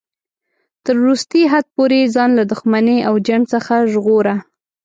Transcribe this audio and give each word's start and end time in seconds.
تر 0.85 0.95
وروستي 1.01 1.41
حد 1.51 1.65
پورې 1.75 2.11
ځان 2.15 2.29
له 2.39 2.43
دښمنۍ 2.51 2.99
او 3.07 3.13
جنګ 3.27 3.43
څخه 3.53 3.75
ژغوره. 3.91 4.35